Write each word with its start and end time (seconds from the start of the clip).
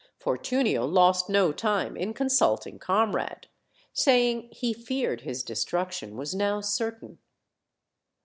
Fortunio 0.17 0.83
lost 0.83 1.29
no 1.29 1.51
time 1.51 1.95
in 1.95 2.15
consulting 2.15 2.79
Comrade, 2.79 3.45
saying 3.93 4.49
he 4.51 4.73
feared 4.73 5.21
his 5.21 5.43
destruction 5.43 6.17
was 6.17 6.33
now 6.33 6.59
certain. 6.59 7.19